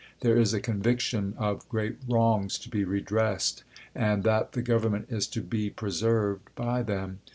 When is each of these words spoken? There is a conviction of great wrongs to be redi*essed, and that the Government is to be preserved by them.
There 0.21 0.35
is 0.39 0.51
a 0.51 0.59
conviction 0.59 1.35
of 1.37 1.69
great 1.69 1.97
wrongs 2.09 2.57
to 2.57 2.69
be 2.69 2.83
redi*essed, 2.85 3.63
and 3.93 4.23
that 4.23 4.53
the 4.53 4.63
Government 4.63 5.05
is 5.11 5.27
to 5.27 5.41
be 5.43 5.69
preserved 5.69 6.49
by 6.55 6.81
them. 6.81 7.19